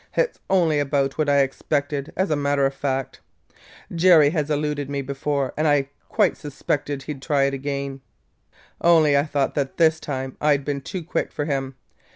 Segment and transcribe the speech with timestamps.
[0.17, 3.19] "It 's only about what I expected, as a matter of fact.
[3.93, 8.01] Jerry has eluded me before and I quite suspected he 'd try to again,
[8.83, 11.75] only I thought that this time I 'd been too quick for him.